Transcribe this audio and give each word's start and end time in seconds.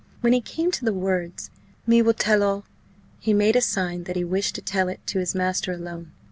When 0.21 0.33
he 0.33 0.41
came 0.41 0.71
to 0.71 0.83
the 0.83 0.93
words, 0.95 1.51
"Me 1.85 2.01
will 2.01 2.15
tell 2.15 2.41
all," 2.41 2.65
he 3.19 3.33
made 3.35 3.55
a 3.55 3.61
sign 3.61 4.05
that 4.05 4.15
he 4.15 4.23
wished 4.23 4.55
to 4.55 4.61
tell 4.63 4.87
it 4.89 5.05
to 5.05 5.19
his 5.19 5.35
master 5.35 5.73
alone. 5.73 6.11